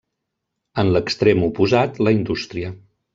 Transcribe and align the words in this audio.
En 0.83 0.87
l'extrem 0.95 1.43
oposat 1.49 2.01
la 2.07 2.15
indústria. 2.19 2.73